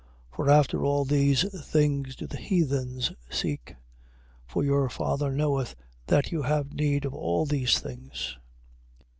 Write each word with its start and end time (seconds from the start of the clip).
6:32. 0.31 0.35
For 0.35 0.49
after 0.49 0.83
all 0.83 1.05
these 1.05 1.63
things 1.63 2.15
do 2.15 2.25
the 2.25 2.37
heathens 2.37 3.11
seek. 3.29 3.75
For 4.47 4.63
your 4.63 4.89
Father 4.89 5.31
knoweth 5.31 5.75
that 6.07 6.31
you 6.31 6.41
have 6.41 6.73
need 6.73 7.05
of 7.05 7.13
all 7.13 7.45
these 7.45 7.77
things. 7.77 8.35